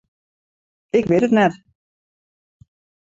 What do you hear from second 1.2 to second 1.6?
it net.